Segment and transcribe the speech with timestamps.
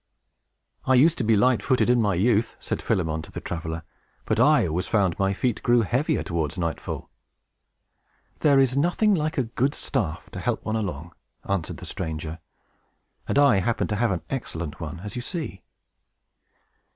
[0.85, 3.83] "I used to be light footed, in my youth," said Philemon to the traveler.
[4.25, 7.11] "But I always found my feet grow heavier towards nightfall."
[8.39, 11.13] "There is nothing like a good staff to help one along,"
[11.47, 12.39] answered the stranger;
[13.27, 15.61] "and I happen to have an excellent one, as you see."